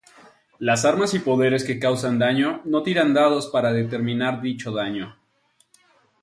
[0.57, 5.15] Las armas y poderes que causan daño no tiran dados para determinar dicho daño.